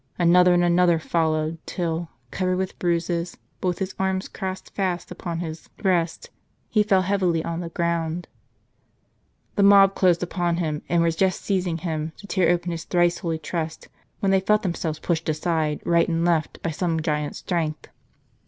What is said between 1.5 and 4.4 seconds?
till, covered with bruises, but with his arms